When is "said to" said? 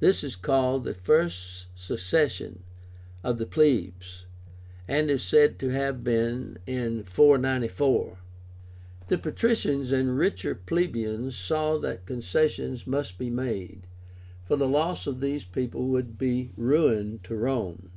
5.22-5.68